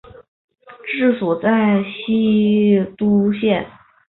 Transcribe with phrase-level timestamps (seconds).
[0.87, 3.69] 治所在西都县。